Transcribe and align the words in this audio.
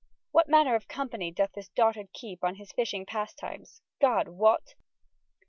What 0.31 0.49
manner 0.49 0.73
of 0.73 0.87
companye 0.87 1.29
doth 1.29 1.51
this 1.51 1.69
dotard 1.69 2.11
keepe 2.11 2.43
on 2.43 2.55
his 2.55 2.71
fyshing 2.73 3.05
pastimes, 3.05 3.83
God 3.99 4.29
wot! 4.29 4.73